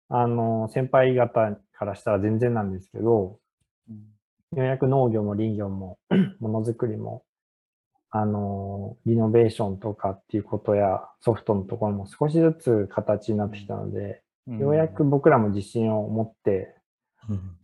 [0.09, 3.37] あの、先輩方からしたら全然なんですけど、
[4.55, 5.99] ようやく農業も林業も
[6.39, 7.23] ものづくりも、
[8.15, 16.75] あの、リノベーションとかっていうことやソフトのところも少しずつ形になってきたので、ようやく僕らも自信を持って、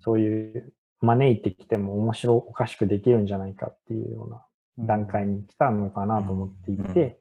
[0.03, 7.19] そういう招いてきても面白おかしくできるんじゃないかっていうような段階に来たのかなと思っていて、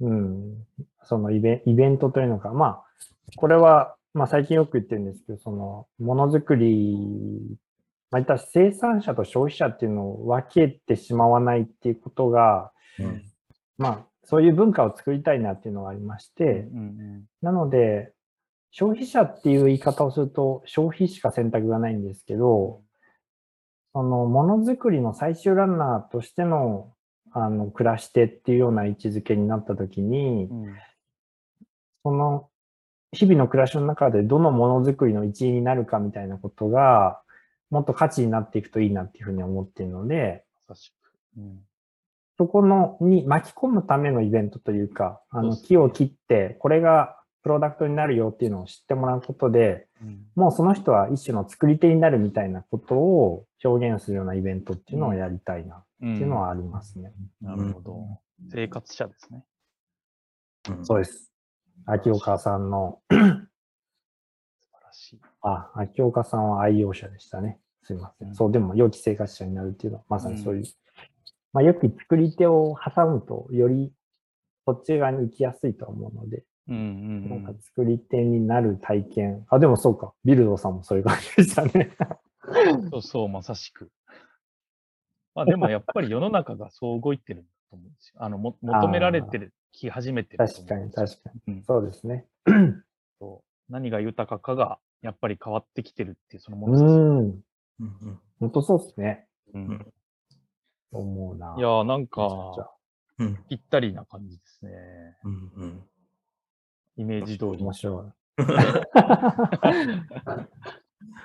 [0.00, 0.64] うん、
[1.02, 2.84] そのイベイベントというのか、まあ、
[3.34, 7.58] これは、まあ最近よく言ってるんですけど、そのものづくり、
[8.16, 13.22] まあ、いった生産者と消費者っていうのを分けてしまわないっていうことが、うん、
[13.76, 18.12] まあそういう文化を作りたいなっていうのがありまして、うんうん、なので、
[18.70, 22.80] 消費者っていう言い方をすると消費しか選択がないんですけど、
[23.92, 26.92] そのものづくりの最終ランナーとしての
[27.32, 30.74] あの暮らし手っていうような位置づけになったときに、うん、
[32.02, 32.48] その
[33.12, 37.20] 日々の暮らしの中でどのものづくりの一員になるかみたいなことが、
[37.70, 40.44] もっと価値になっていくといいなっていうふうに思っているので、
[41.36, 41.58] うん、
[42.38, 57.12] そこのに巻き込むためのイベントというか、あの木を切って、これがプロダクトになるよっていうのを知ってもらうことで、うん、もうその人は一種の作り手になるみたいなことを表現するようなイベントっていうのをやりたいなっていうのはありますね。
[57.42, 58.20] うん、なるほど。
[58.50, 59.44] 生活者ですね。
[60.82, 61.30] そうです。
[61.86, 63.00] 秋岡さんの。
[65.46, 67.60] あ、秋岡さんは愛用者でしたね。
[67.84, 68.34] すいません。
[68.34, 70.64] そう、でも良き生活者になるっていうのは、まさにそういう。
[71.52, 73.92] まあ、よく作り手を挟むと、より
[74.66, 79.46] そっち側に行きやすいと思うので、うんうん、なんか作り手になる体験。
[79.48, 80.12] あ、でもそうか。
[80.24, 81.92] ビルドさんもそういう感じでしたね。
[82.90, 83.90] そうそう、まさしく。
[85.36, 88.14] まあでもやっぱり世の中がそう動いてると思うんですよ。
[88.20, 91.62] あの、も求められてる、き始めてる確かに確かに、うん。
[91.62, 92.26] そうですね。
[93.20, 97.42] そう何が豊かかがやっぱり変わってきてるっていうそのものうん。
[98.40, 99.26] 本当そうですね。
[99.54, 99.92] うん。
[100.92, 101.54] 思うな。
[101.58, 102.22] いやなんか、
[103.48, 104.72] ぴったりな感じですね。
[105.24, 105.82] うんうん
[106.98, 107.62] イメージ通り。
[107.62, 108.42] 面白い。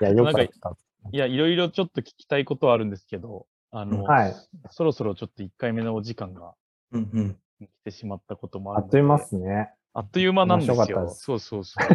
[0.01, 0.77] いや、よかった。
[1.11, 4.35] いや、いろいろちょっと聞きたいことはあるんですけど、あの、はい、
[4.69, 6.53] そろそろちょっと1回目のお時間が
[6.93, 9.73] 来てしまったこともあるので、あっという間ですね。
[9.93, 11.09] あっという間なんですよ。
[11.09, 11.87] すそうそうそう。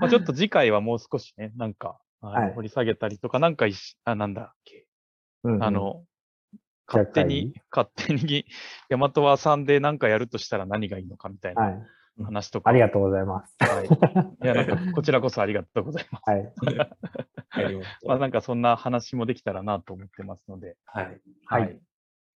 [0.00, 4.86] まあちょっと次回はもう少しね、なんか、はい、掘り下げたりとか、なんかいし、あ、なんだっけ。
[5.44, 6.04] うんうん、あの、
[6.86, 8.46] 勝手に、勝手に、
[8.88, 11.62] ヤマトワさんで何かやるとしたら何がいいのかみたいな。
[11.62, 11.82] はい
[12.24, 12.70] 話とか。
[12.70, 13.56] ありがとうございます。
[13.60, 13.86] はい。
[13.86, 16.30] いや、なんか、こちらこそありがとうございます。
[16.30, 16.52] はい。
[18.06, 20.76] まあ、なんか、そんな話もできたらなと思ってますので。
[20.84, 21.20] はい。
[21.46, 21.80] はい。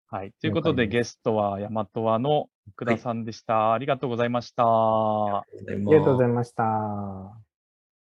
[0.07, 0.31] はい。
[0.39, 3.73] ということで、ゲストは、大和和の福田さんでした、はい。
[3.73, 4.63] ありがとうございました。
[4.65, 7.52] ありがとうございました。